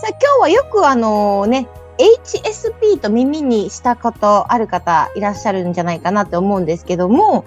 [0.00, 7.44] さあ今日はよくあのね HSP と耳にしたことある方いらっしゃるんじゃないかなって思うんですけども、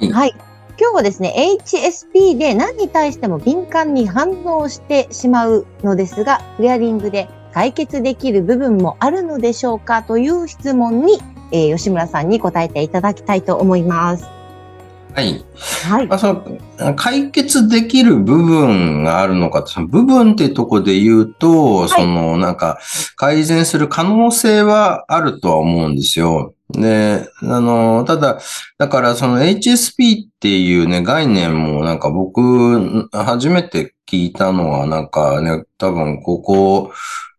[0.00, 0.34] いはい。
[0.80, 11.20] 今日はですね、HSP で何に対しても敏感に反応してしまうのですが、クリアリングで解決できる部分もあるのでしょうかという質問に、
[11.52, 14.41] えー吉村さんに答えていただきたいと思います。
[15.14, 15.44] はい。
[15.84, 16.06] はい。
[16.06, 16.32] まあ、そ
[16.78, 22.78] の解決できる部分があるのかその部分っていうところで言うと、そのなんか
[23.16, 26.54] 改善する可能性はあるとは思うんですよ。
[26.70, 28.40] で、あの、ただ、
[28.78, 36.92] だからその HSP っていうね、概念もなんか僕、初めて聞いたのはなんかね、多分ここ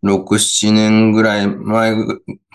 [0.04, 1.96] 6、7年ぐらい前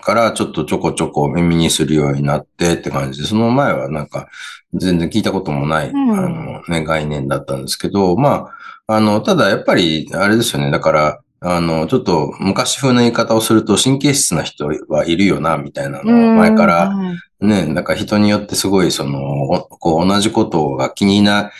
[0.01, 4.27] からちょっとちょこちょこ耳にするようになってって感じで、その前はなんか
[4.73, 8.51] 全然聞いたこともない、うんあのね、概念だったんですけど、ま
[8.87, 10.71] あ、あの、ただやっぱり、あれですよね。
[10.71, 21.51] だから、あの、ちょっと昔風な言い方をすると神経質な人はいるよな、みたいなのを前からはいね、なんか人によってすごいその、おこう同じことが気にな、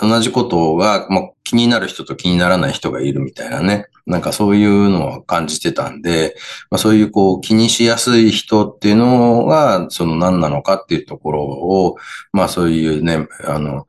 [0.00, 3.86] 同じことが、まあ、気になる人と気にならない人がいるみたいなね。
[4.06, 6.36] なんかそういうのを感じてたんで、
[6.70, 11.96] まあ、そういうこう気にしやすい人っていうのが、その何なのかっていうところを、
[12.32, 13.86] まあそういうね、あの、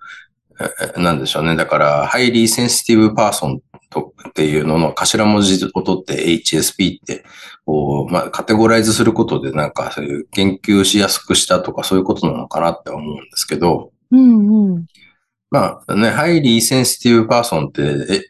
[0.97, 1.55] なんでしょうね。
[1.55, 3.61] だから、 Highly Sensitive Person
[4.29, 7.25] っていうのの頭文字を取って HSP って、
[7.65, 14.85] こう、まあ、カテゴライズすることでなんかそういう研究しやすくしたとかそういうことなのかなって思うんですけど、うんうん。
[15.51, 17.81] まあね、 Highly Sensitive Person って、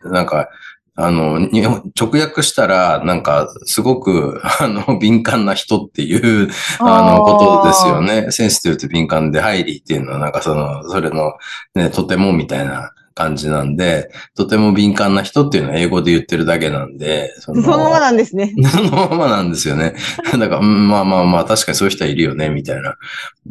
[0.04, 0.50] え、なんか、
[0.98, 8.32] あの、日本直訳したら、なんか、すごく、 あの、敏感な人っていう、あの、ことですよね。
[8.32, 11.34] センシティブって敏感で、ハイリーっていうのは、なんかその、それの、
[11.76, 18.54] ね、とてもみたいな感じなんで、とても敏感な人っていうのは英語で言ってるだけなんで、そそのままなんですね。
[18.72, 19.96] そのままなんですよね。
[20.32, 22.96] だから、うんまあまあまあ、確かにそういう人はいるよね、みたいな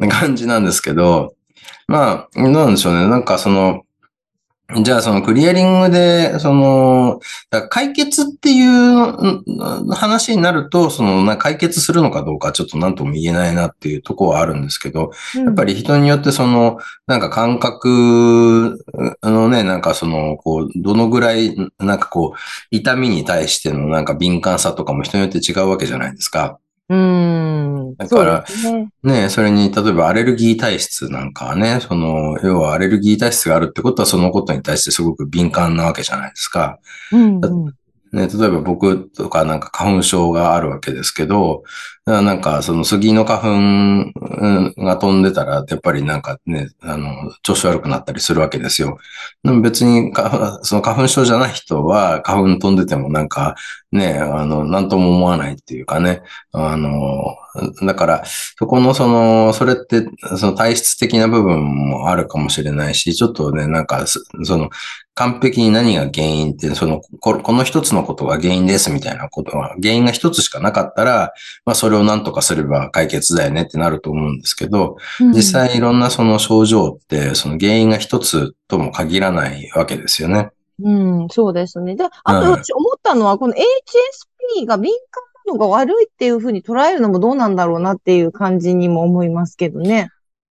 [0.07, 1.35] 感じなんですけど、
[1.87, 3.07] まあ、なんでしょうね。
[3.07, 3.83] なんかその、
[4.81, 7.19] じゃあそのクリアリングで、その、
[7.69, 15.75] 解決っていううん話になると、その、な解決するのかどうかちょっと何とも言えないなっていうところはあるんですけど、やっぱり。
[15.75, 18.83] り人によってその、なんか感覚
[19.21, 22.37] のね、なんかその、こう、どのぐらい、なんかこう、
[22.71, 26.57] 痛みに対してのなんか敏感さとかも人によって違うわけじゃないですか。
[26.89, 27.54] うん。
[27.97, 28.89] だからね。
[29.03, 36.79] ねそれに、例えばアレルギー体質なんかはね、その、要はアレルギー体質があるってことはそのことに対してすごく敏感なわけじゃないですか。
[37.11, 37.65] うんうん。
[38.11, 41.63] ね、例えば僕とかなんか花粉症があるわけですけど、
[42.05, 48.99] なんかその杉の花粉が飛んでたら、やっぱりなんかね、あの、調子悪くなったりするわけですよ。
[49.43, 50.13] でも別に、
[50.61, 53.55] その花粉症じゃない人は花粉飛んでてもなんか
[53.91, 56.21] ね、あの、なんとも思わないっていうかね、
[56.51, 57.35] あの、
[57.81, 60.05] だから、そこのその、それって、
[60.37, 64.69] その体質的な部分もあるかもしれないし、ちょっとね、なんか、その、
[65.13, 71.31] 完璧に何が原因って、その、ここの一つのことが原因ですみたいなことは、原因が一つしかなかったら、
[71.65, 80.49] まあそれを何とかすれば解決だよねってなると思うんですけど、実際いろんなその症状って、その原因が一つとも限らないわけですよね。
[80.81, 81.95] うん、そうですね。
[81.95, 90.09] で、あとはい私思ったのは、この HSP が敏感なのが悪いっていうふうに捉えるのもどうなんだろうなっていう感じにも思いますけどね。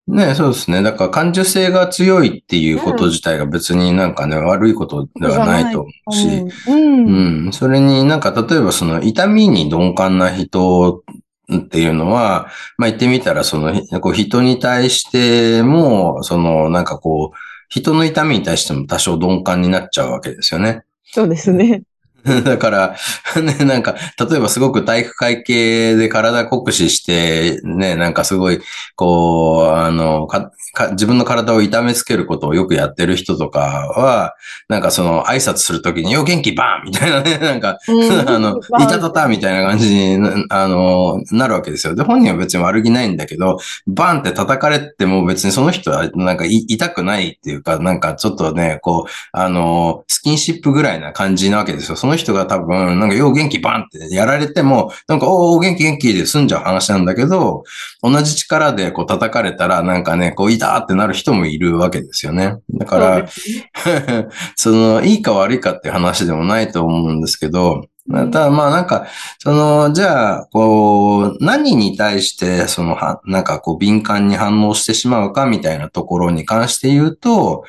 [0.07, 0.81] ねそうですね。
[0.81, 6.27] だから感受性が強いっていうこと自体が別になんかね、悪いことではないと思うし、
[6.67, 7.45] うん。
[7.45, 7.53] うん。
[7.53, 11.03] それになんか例えばその痛みに鈍感な人
[11.51, 12.47] っていうのは、
[12.77, 17.37] まあ言ってみたらそのこう人に対しても、そのなんかこう、
[17.69, 20.83] 人の痛みに対しても多少鈍感になっちゃうわけですよね。
[21.05, 21.83] そうですね。
[22.43, 22.95] だから、
[23.41, 23.95] ね、なんか、
[24.29, 28.61] 例えばすごく体育会系で体酷使して、ね、なんかすごい、
[28.95, 34.35] こう、あの、か、か自分の体を痛めつけることをよくやってる人とかは、
[34.69, 37.77] なんかその挨拶するときに、よ、元気バーンみたいなね、 なんか、
[38.25, 41.93] あの、いたたたみたいな感じにな、あの、なるわけですよ。
[41.93, 51.95] で、本人は別に悪気ないんだけど、バンって叩かれても別にその人はなんかい痛くないっていうか、なんかちょっとね、こう、あの、スキンシップぐらいな感じなわけですよ。
[51.95, 57.63] そのの人が多分、なんか、よう元気バンってやられても、なんか、おお、元気元気で済んじゃう話なんだけど、
[58.01, 62.57] 同じ力でこう叩かれたら、なんかね、こう、いたってなる人もいるわけですよね。
[62.71, 63.27] だから、
[64.55, 69.07] その、いいか悪いかって話でもないと思うんですけど、ただまあなんか、
[69.39, 77.63] その、じゃあ、こう、何に対して、その、は、なんかこう、敏感に反応してしまうかみたいなところに関して言うと、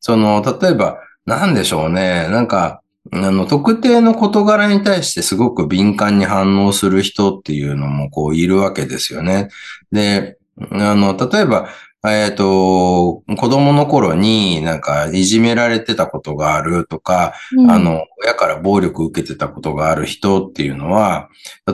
[0.00, 2.28] その、例えば、なんでしょうね。
[2.28, 9.48] なんか、あの、特定の事柄に対してすごく敏感に反応する人っていうのもこういるわけですよね。
[9.92, 10.38] で、
[10.70, 11.68] あの、例えば、
[12.06, 21.28] えっ、ー、と、子供の頃になんかいじめられてたことがあるとか、うん、あの、親から暴力受けてたことがある人っていうのは、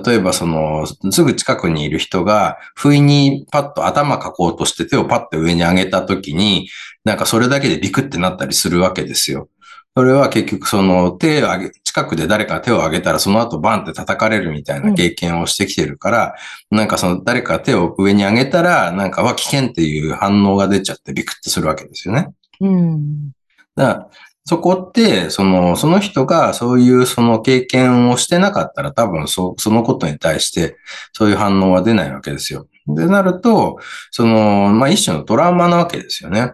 [0.07, 6.69] 例えばその、すぐ近くにいる人が、不意にパッと頭かこうとして手をパッと上に上げた時に、
[7.05, 9.49] なんかそれだけでビクってなったりするわけですよ。
[9.97, 16.35] それは結局その手を上げ、近くで誰か手を挙げたらその後バンって叩かれるみたいな経験をしてきてるから、
[16.73, 22.29] うん、なんかその誰か手を上に上げたら、なんかは危険っていう反応が出ちゃってビクってするわけですよね。
[22.61, 23.31] うん。
[23.77, 24.09] だから
[24.47, 30.77] そこって、その、その人がそういうその経験をしてなかったら多分そそのことに対して
[31.15, 32.67] そういう反応は出ないわけですよ。
[32.87, 33.79] で、なると、
[34.11, 36.53] その、まあ、一種のトラウマなわけですよね。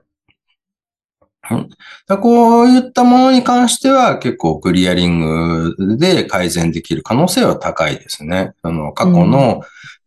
[2.20, 8.52] こういったものに関しては結構クリアリングで改善できる可能性は高いですね。
[8.62, 9.62] あの、過去の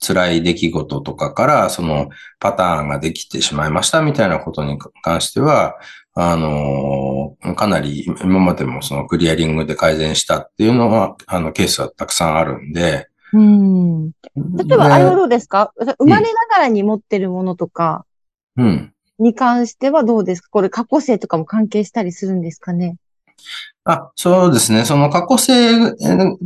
[0.06, 2.10] 辛い出来事とかからその
[2.40, 5.75] パターンができてしまいましたみたいなことに関しては、
[6.16, 13.07] あの、かなり今までもそのクリアリングで改善したっていうのは、あの、ケースはたくさんあるんで。
[13.34, 14.10] うん。
[14.10, 14.13] 例
[14.74, 15.74] えば、あれはどうですか？
[15.98, 18.06] 生まれながらに持ってるものとか。
[18.57, 18.93] うん。
[19.19, 20.50] に関してはどうですか？
[20.51, 22.98] これ過去性とかも関係したりするんですかね？
[23.86, 24.86] あ、そうですね。
[24.86, 25.95] その過去性っ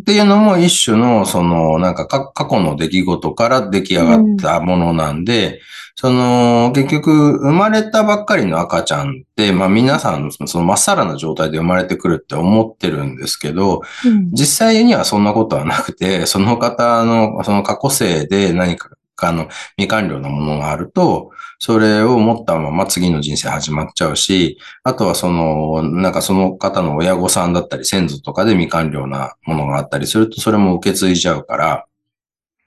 [0.03, 5.59] ていうのも一種の、その、なんか過去の出来事から出来上がったものなんで、うん、
[5.95, 18.89] その、結局、生まれたばっかりの赤ちゃんって、まあ皆さん、そのまっさらな状態で生まれてくるって思ってるんですけど、うん、実際にはそんなことはなくて、その方の、その過去性で何か
[19.25, 19.47] あの、
[19.77, 31.85] 未完了なものがあると、それを持ったまま次の人生始まっちゃうし、あとはその、なんかその方の親御さんだったり先祖とかで未完了なものがあったりすると、それも受け継いじゃうから、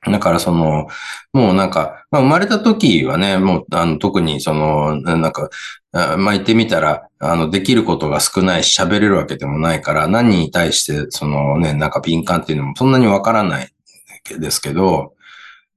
[0.06, 0.86] だからその、
[1.32, 5.50] もうなんか、まあ、生まれた時はね、もうあの特にその、なんか、
[5.92, 13.68] まあ、言ってみたら、あの、できることが少ないし喋れるわけでもないから、何に対してそのね、なんか敏感っていうのもそんなにわからない
[14.38, 15.12] ですけど、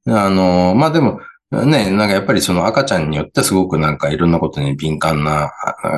[0.06, 1.22] あの、まあ、でも、
[1.52, 5.52] ね、なんかやっぱりその赤ちゃんによってすごくなんかいろんなことに敏感な、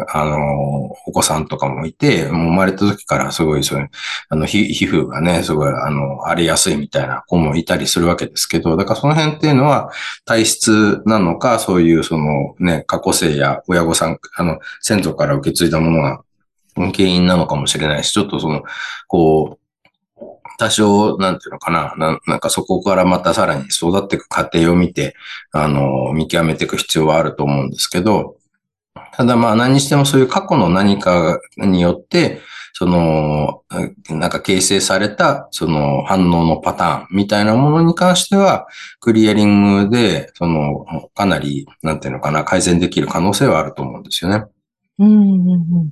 [0.10, 3.90] あの、お子さんとかもいて、もう生まれた時からすごいそういう、
[4.30, 9.92] あの、皮膚がね、すごい、あの、荒れやすいみたいな子もいたりするわけですけど、だからその辺っていうのは
[10.26, 16.22] 体質なのか、そういうそのね、過去性や親御さん、あの、先祖から受け継いだものが
[16.76, 18.64] 原因なのかもしれないし、ちょっとその、
[19.08, 19.65] こう、
[20.58, 25.16] 多少、なんていうのかなな、なんかそこからまたさらに育っていく過程を見て、
[25.52, 28.38] あの、見極めていく必要はあると思うんですけど、
[29.14, 32.42] ただまあ何にしてもそういう過去の何かによって、
[32.78, 33.64] その、
[34.10, 38.68] なんか形成された、その反応のパターンみたいなものに関しては、
[39.00, 40.86] クリアリングで、その、
[41.16, 44.44] かなり、なんていうのかな、改善できる可能性はあると思うんですよね。
[45.00, 45.92] うん、うん、うん。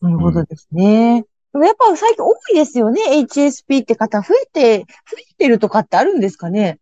[0.00, 1.20] なるほどですね。
[1.20, 3.00] でもやっぱ最近多いですよね。
[3.20, 4.84] HSP って方増えて、増
[5.18, 6.78] えてるとかってあるんですかね？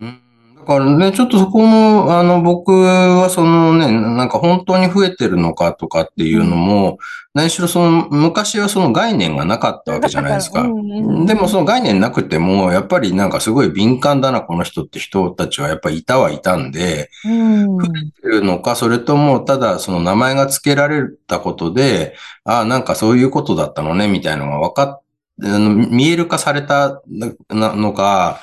[0.00, 0.27] うん
[0.68, 6.98] からね、ちょっとそこも、あの、僕はそのね、なんか本当に増えてるのかとかっていうのも、
[7.32, 10.64] 何しろその、昔はその概念がなかったわけじゃないですか。
[11.26, 17.30] でもその概念なくても、やっぱりなんかすごい敏感だな、この人って人たちはやっぱりいたはいたんで、増
[18.18, 25.00] えてるのか、それとも、ただその名前が付けられたことで、ああ、なんかそういうことだったのね、みたいなのが分かっ
[25.40, 27.02] 見える化された
[27.50, 28.40] のか、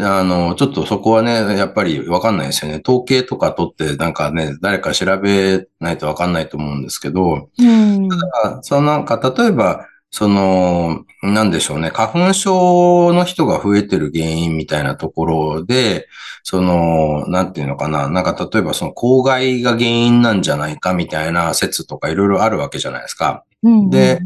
[0.00, 2.82] あの、ちょっとそこはね、やっぱりわかんないですよね。
[2.84, 16.08] 統計とか取ってなんかね、誰か調べないとわかんないと思うんですけど、うん、ただ、そのなんか、例えば、その、なんでしょうね、花粉症の人が増えてる原因みたいなところで、
[16.42, 23.44] その、なんていうのかな、なんか例えばその公害が原因なんじゃないかみたいな説とかいろいろあるわけじゃないですか。
[23.62, 24.20] うん、で、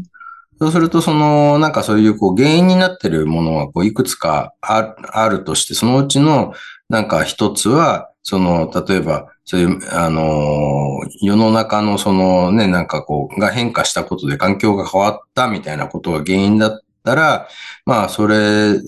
[0.59, 6.53] そうすると、その、なんかそういう、こう、原因になってるものは、こう、いくつかあるとして、そのうちの、
[6.89, 17.47] なんか一つは、その、例えば、そういう、あの、世の中のそのね、なんかこう、が変化したことで環境が変わったみたいなことが原因だったら、
[17.85, 18.79] まあ、それ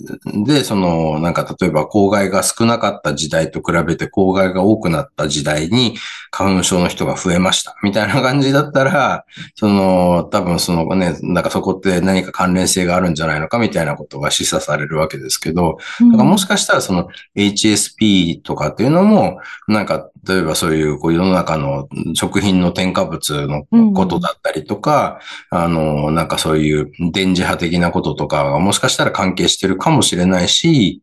[0.46, 5.96] で、その、なんか、例えば、公害が少なかった時代と比べて、公害が多くなった時代に、
[6.30, 7.76] 花粉症の人が増えました。
[7.82, 9.24] みたいな感じだったら、
[9.56, 15.78] その、多分そのね、なんかそこって何か関連性があるんじゃないのかみたいなことが示唆されるわけですけど、
[16.12, 31.02] だからもしかしたらその HSP とかっていうのも、なんか、例えばそういうこう世の中の食品の添加物のことだったりとか、あの、なんかそういう電磁波的なこととかがもしかしたら関係してるかもしれないし、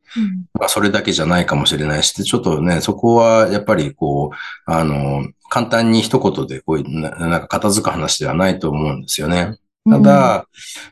[0.54, 9.58] まあそれだけじゃないかもしれないし、ちょっとね、そこはやっぱりこう、あの、簡単に一言でこういう、なんか片付く話ではないと思うんですよね。
[9.90, 10.48] ただ、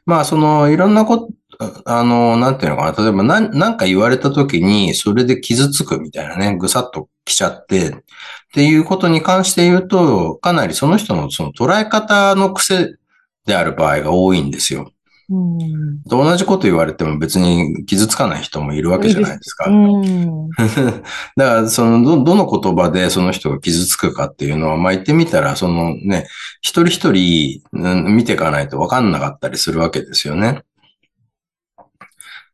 [0.05, 3.03] まあそのいろんなこと、あの、なんていうのかな。
[3.03, 7.93] 例えば、なん、なんか言われた時に、それで傷つくみたいなね、ぐさっと来ちゃって、っ
[8.53, 12.95] ていうことに関して言うと、かなりその人のその捉え方の癖
[13.45, 14.91] である場合が多いんですよ。
[15.29, 19.69] うん、同じこと言われても別に傷つかない人もいるわけじゃないですか。
[19.69, 20.49] うん、
[21.35, 26.27] だからそのど、どの言葉でその人が傷つくかっていうのは、まあ言ってみたら、そのね、
[26.61, 27.61] 一人一人、
[28.13, 30.61] 見ていかないと分かんなかったりするわけですよね。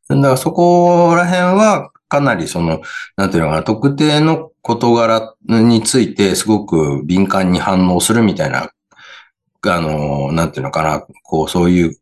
[0.09, 2.81] だからそこら辺はかなりその、
[3.17, 8.71] なんていうのかな、特定の事柄についてすごく敏感に反応するみたいな、
[9.65, 11.97] あの、なんていうのかな、こう、そういう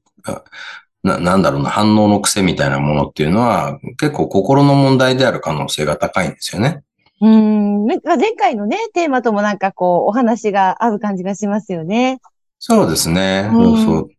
[1.04, 6.84] な、なんだろうな、反応の癖みたいなものっていうのは、結構心の問題である可能性が高いんですよね。
[7.22, 7.86] うん。
[7.86, 8.00] 前
[8.38, 12.20] 回のね、テーマともなんかこう、お話が合う感じがしますよね。
[12.60, 13.50] そうですね。
[13.52, 14.10] うん、そうそう。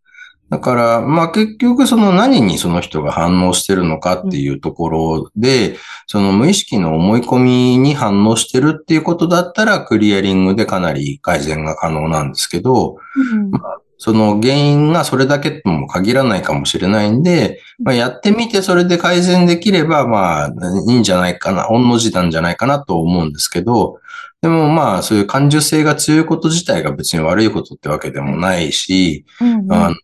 [0.52, 12.98] だから、まあ結局その何にその人が反応してるのかっていうところで、うん、その無意識の思い込みに反応してるっていうことだったらクリアリングでかなり改善が可能なんですけど、
[13.32, 20.48] うん、まあその原因がそれだけとも限らないかもしれないんで、まあ、やってみてそれで改善できれば、まあ、
[20.86, 24.00] いいんじゃないかな、御の字なんじゃないかなと思うんですけど、
[24.42, 29.96] でもまあ、そういう感受性が強いこと自体が別に悪いことってわけでもないし、うんうん、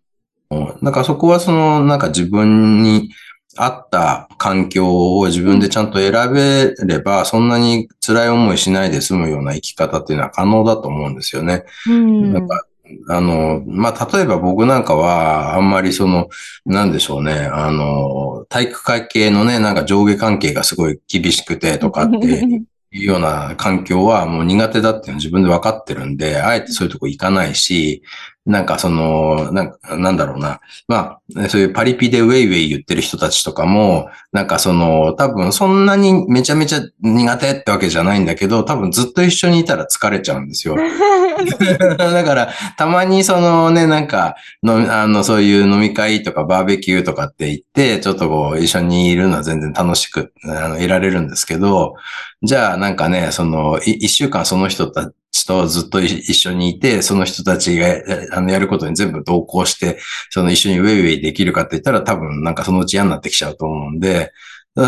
[0.80, 0.94] なん。
[0.94, 3.10] かそこはその、なんか自分に
[3.56, 11.64] 合った環境を自分でちゃんと選べれば、そんなに辛い思いしないで済むような生き方っていうのは可能だと思うんですよね。
[11.86, 12.64] うん、なんか
[13.08, 16.28] あの、まあ、例えば僕なんかは、あんまりその、
[16.64, 22.16] なんでしょうね、あの、体育会系のね、なんか上下関係がすごい厳しくてとかって
[22.92, 28.02] いうような環境はもう苦手だっていうの自分で分かってるんで、あえてそういうとこ行かないし、
[28.46, 30.60] なんかその、なんなんだろうな。
[30.88, 40.76] まあ、そういうパリピでウェイウェイ言ってる人たちとかも、なんかその、多分そんなにめちゃめちゃ苦手ってわけじゃないんだけど、多分ずっと一緒にいたら疲れちゃうんですよ。
[41.98, 51.96] だから、たまにそのね、なんかの、あの、そういう飲み会とかバーベキューとかって言って、ちょっとこう、一緒にいるのは全然楽しく、あの、いられるんですけど、
[52.42, 57.86] じゃあなんかね、その、一週間その人たちとずっと一緒にいて、その人たちが
[58.32, 59.98] あのやることに全部同行して、
[60.30, 64.32] その一緒にウェイウェイできるかって言ったら多分なんかそのうち嫌になってきちゃうと思うんで、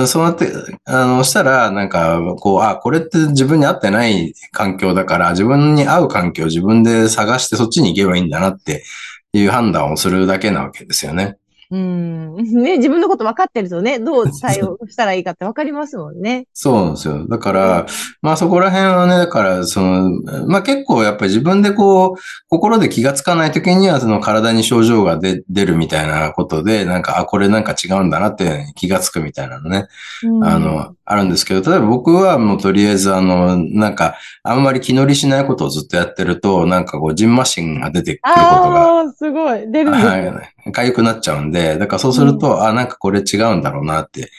[0.07, 0.53] そうなって、
[0.85, 8.85] あの、したら、なんか、こう、あ、これって自分に合ってない環境だから、自分に合う環境を自分で探してそっちに行けばいいんだなって
[9.33, 11.39] いう判断をするだけなわけですよね。
[11.71, 12.37] うん。
[12.63, 16.47] ね、自分のこと分かってるとね、どう対応したらいいかって分かりますもんね。
[16.53, 17.27] そうなんですよ。
[17.29, 17.87] だから、
[18.23, 20.11] まあそこら辺はね、だから、その、
[20.47, 29.87] まあ結構やっぱり自分でこう、心で気がつかない時には、その体に症状が出出るみたいなことで、なんか、あ、これなんか違うんだなって気がつくみたいなのね。
[30.25, 34.15] うん、あの、あるんですけど、例えば僕はもうとりあえずあの、なんか、
[34.45, 38.81] あんまり気乗りしないことをずっとやってると、なんかこう、ジンマシンが出てくることが。
[38.83, 39.71] ああ、すごい。
[39.73, 40.55] 出るんですね。
[40.67, 44.31] 痒くなっちゃうんで、だからそうすると、うん、あ、なんかこれ違うんだろうなって、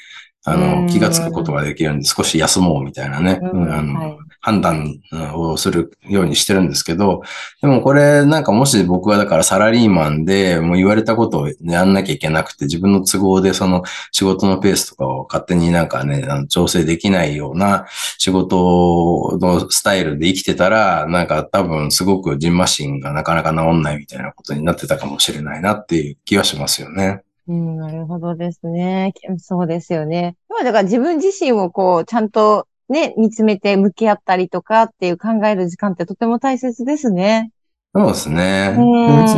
[0.44, 5.00] あの、気がつくことができるんで、少し休もうみたいなね、うん、あの、はい、判断
[5.36, 7.22] をするようにしてるんですけど、
[7.62, 17.86] でもこれなんかもし僕はだからサラリーマンでもう言われたことをやんなきゃいけなくて、自分の都合でその仕事のペースとかを勝手になんかね、調整できないような
[18.18, 27.22] 仕事のスタイルで生きてたら、なんか多分すごくジンマシンがなかなか治んないみたいなことになってたかもしれないなっていう気はしますよね。
[27.48, 29.14] うん、なるほどですね。
[29.40, 30.36] そうですよね。
[30.64, 37.52] だから自分自身をこう、ちゃんとね、見つめて向き合ったりとかっていう考える時間ってとても大切ですね。
[37.94, 38.76] そうですね。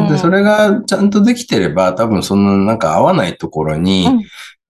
[0.10, 4.08] で、それがちゃんとできてれば、多分そのなんか合わないところに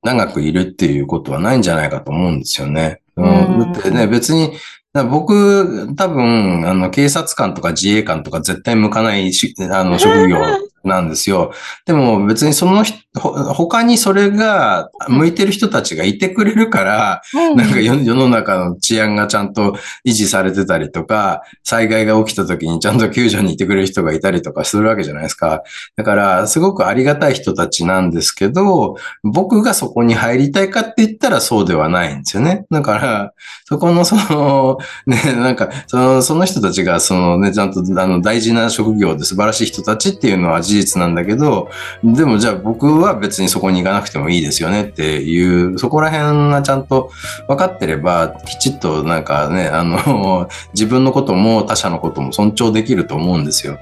[0.03, 3.01] 長くいるっていうことはないんじゃないかと思うんですよね。
[3.15, 4.53] うん、だってね、別に
[4.93, 10.37] だ僕、多分、あの、警察官とか自衛官とか絶対向かないし、あの、職業
[10.83, 11.53] なんですよ。
[11.85, 17.21] でも別にその人、他にそれが向いてる人たちがいてくれるから、
[17.55, 25.63] なんか世の中の治安がちゃんと維持されてたりとか、災害が起きた時にちゃんと救助に行ってくれる人がいたりとかするわけじゃないですか。
[25.95, 32.65] だから、すごくありがたい人たちなんですけど、僕がそこに入りたいかって言ったらそうではないんですよね。
[32.71, 33.33] だから、
[33.65, 41.69] そこのその、ね、なんか、その、その人たちが、そのね、ちゃんと、あの、大事な職業で素晴らしい人たちっていうのは事実なんだけど、
[42.03, 47.11] でもじゃあ僕は別にそこに行かなくてもいいですよねっていう、そこら辺がちゃんと
[47.47, 53.77] 分かってれば、きちっとなんかね、あの、自分のことも他者のことも尊重できると思うんですよ。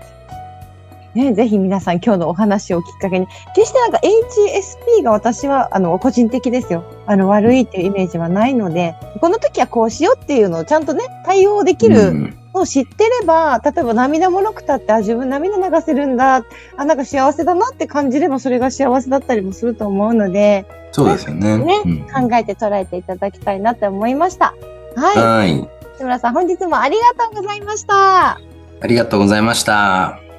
[1.15, 6.83] ね、ぜひ皆さん今日のお話をきっかけに、決してなんか HSP が私は、あの、個人的ですよ。
[7.05, 16.43] あの、悪いっていうイメージはないので、この時はこうしようっていうのをちゃんとね、対応できるのを知ってれば、例えば涙もろくたって、あ、自分涙流せるんだ、
[16.77, 21.57] あ、なんか幸せだなって感じれば、それが幸せだったりもすると思うので、そうですよね。
[21.57, 24.53] ね、うん、考えて捉えていただきたいなって思いました。
[24.95, 25.17] はい。
[25.17, 25.69] はい。
[25.97, 28.39] 志村さん、本日もありがとうございました。
[28.81, 30.30] ありがとうございました。